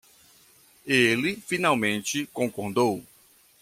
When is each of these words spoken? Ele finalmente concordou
Ele 0.87 1.35
finalmente 1.45 2.25
concordou 2.33 3.05